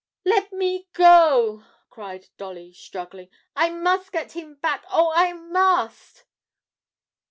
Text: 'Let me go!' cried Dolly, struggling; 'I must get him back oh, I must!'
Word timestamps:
'Let 0.25 0.51
me 0.51 0.87
go!' 0.93 1.63
cried 1.91 2.29
Dolly, 2.35 2.73
struggling; 2.73 3.29
'I 3.55 3.69
must 3.69 4.11
get 4.11 4.31
him 4.31 4.55
back 4.55 4.83
oh, 4.89 5.11
I 5.15 5.33
must!' 5.33 6.23